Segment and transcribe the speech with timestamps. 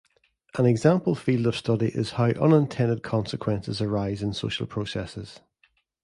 [0.57, 5.41] An example field of study is how unintended consequences arise in social processes.